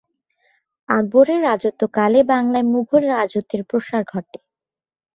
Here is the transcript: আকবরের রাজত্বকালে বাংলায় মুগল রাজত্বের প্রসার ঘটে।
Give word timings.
আকবরের 0.89 1.39
রাজত্বকালে 1.43 2.19
বাংলায় 2.23 2.65
মুগল 2.73 3.03
রাজত্বের 3.13 3.61
প্রসার 3.69 4.03
ঘটে। 4.11 4.37